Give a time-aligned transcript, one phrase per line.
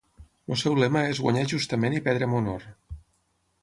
[0.53, 2.71] El seu lema és "Guanyar justament i perdre amb honor".